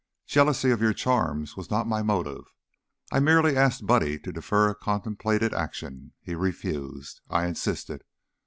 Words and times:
Jealousy 0.25 0.71
of 0.71 0.81
your 0.81 0.95
charms 0.95 1.55
was 1.55 1.69
not 1.69 1.85
my 1.85 2.01
motive; 2.01 2.45
I 3.11 3.19
merely 3.19 3.55
asked 3.55 3.85
Buddy 3.85 4.17
to 4.21 4.31
defer 4.31 4.67
a 4.71 4.75
contemplated 4.75 5.53
action. 5.53 6.13
He 6.23 6.33
refused; 6.33 7.21
I 7.29 7.45
insisted. 7.45 8.03